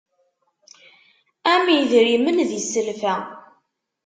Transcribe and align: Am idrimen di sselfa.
Am 1.53 1.65
idrimen 1.79 2.37
di 2.49 2.59
sselfa. 2.65 3.15